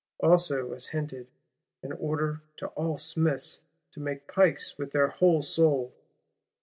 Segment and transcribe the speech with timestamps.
[0.19, 1.27] Also as hinted,
[1.83, 3.61] an order to all Smiths
[3.91, 5.93] to make pikes with their whole soul.